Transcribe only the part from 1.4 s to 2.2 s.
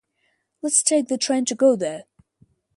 to go there.